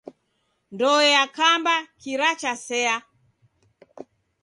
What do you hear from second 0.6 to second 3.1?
Ndoe yakamba kira chasea.